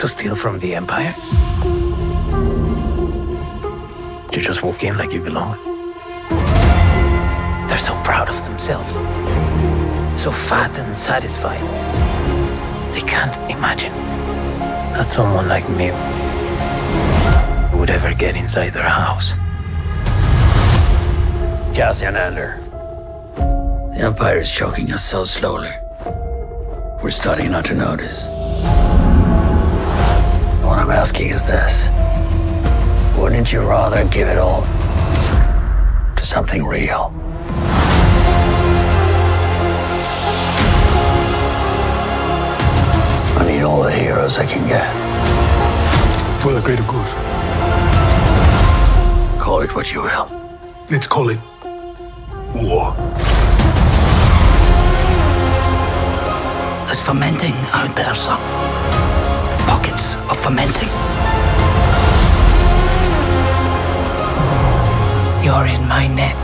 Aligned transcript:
to 0.00 0.08
steal 0.08 0.34
from 0.34 0.58
the 0.60 0.74
Empire? 0.74 1.14
You 4.32 4.40
just 4.40 4.62
walk 4.62 4.82
in 4.82 4.96
like 4.96 5.12
you 5.12 5.20
belong. 5.22 5.58
They're 7.68 7.76
so 7.76 7.92
proud 8.02 8.30
of 8.30 8.42
themselves, 8.44 8.94
so 10.18 10.32
fat 10.32 10.78
and 10.78 10.96
satisfied. 10.96 11.60
They 12.94 13.02
can't 13.02 13.36
imagine 13.50 13.92
that 14.96 15.10
someone 15.10 15.48
like 15.48 15.68
me 15.68 15.90
would 17.78 17.90
ever 17.90 18.14
get 18.14 18.36
inside 18.36 18.70
their 18.70 18.88
house. 18.88 19.32
Cassian 21.76 22.16
Andor. 22.16 22.58
The 23.92 24.00
Empire 24.06 24.38
is 24.38 24.50
choking 24.50 24.92
us 24.94 25.04
so 25.04 25.24
slowly. 25.24 25.74
We're 27.02 27.10
starting 27.10 27.50
not 27.50 27.66
to 27.66 27.74
notice. 27.74 28.26
What 30.90 30.96
I'm 30.96 31.02
asking 31.02 31.28
is 31.28 31.44
this. 31.44 31.86
Wouldn't 33.16 33.52
you 33.52 33.60
rather 33.60 34.04
give 34.08 34.26
it 34.26 34.38
all 34.38 34.62
to 36.16 36.26
something 36.26 36.66
real? 36.66 37.14
I 43.38 43.44
need 43.46 43.62
all 43.62 43.84
the 43.84 43.92
heroes 43.92 44.36
I 44.36 44.46
can 44.46 44.66
get. 44.66 44.90
For 46.42 46.54
the 46.54 46.60
greater 46.60 46.82
good. 46.82 47.06
Call 49.40 49.60
it 49.60 49.72
what 49.76 49.92
you 49.92 50.02
will. 50.02 50.28
Let's 50.90 51.06
call 51.06 51.28
it 51.28 51.38
war. 52.52 52.96
There's 56.88 57.00
fermenting 57.00 57.54
out 57.74 57.94
there, 57.94 58.12
son. 58.16 58.40
Pockets 59.68 60.19
You're 65.44 65.66
in 65.66 65.86
my 65.88 66.06
net. 66.06 66.36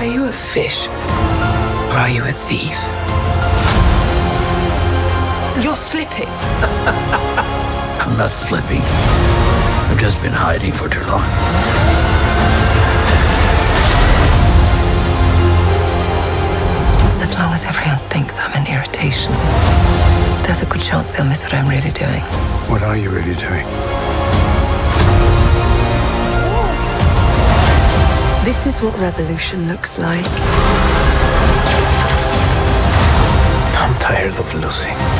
Are 0.00 0.04
you 0.04 0.26
a 0.26 0.32
fish? 0.32 0.88
Or 0.88 1.98
are 1.98 2.08
you 2.08 2.24
a 2.24 2.32
thief? 2.32 2.78
You're 5.62 5.76
slipping. 5.76 6.28
I'm 8.00 8.16
not 8.16 8.30
slipping. 8.30 8.82
I've 8.82 9.98
just 9.98 10.20
been 10.22 10.32
hiding 10.32 10.72
for 10.72 10.88
too 10.88 11.04
long. 11.04 12.09
There's 20.60 20.70
a 20.70 20.74
good 20.74 20.82
chance 20.82 21.10
they'll 21.16 21.24
miss 21.24 21.42
what 21.44 21.54
I'm 21.54 21.68
really 21.68 21.90
doing. 21.90 22.20
What 22.68 22.82
are 22.82 22.96
you 22.96 23.08
really 23.08 23.34
doing? 23.34 23.66
This 28.44 28.66
is 28.66 28.82
what 28.82 28.98
revolution 28.98 29.68
looks 29.68 29.98
like. 29.98 30.24
I'm 33.78 33.98
tired 34.00 34.36
of 34.36 34.54
losing. 34.54 35.19